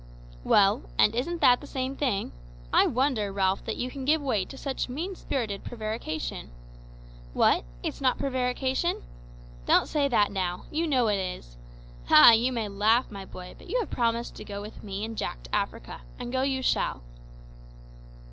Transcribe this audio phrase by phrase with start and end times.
[0.43, 2.31] "Well, and isn't that the same thing?
[2.73, 6.49] I wonder, Ralph that you can give way to such mean spirited prevarication.
[7.33, 7.65] What?
[7.83, 9.03] `It's not prevarication!'
[9.67, 11.55] Don't say that now; you know it is.
[12.09, 12.31] Ah!
[12.31, 15.43] you may laugh, my boy, but you have promised to go with me and Jack
[15.43, 17.03] to Africa, and go you shall."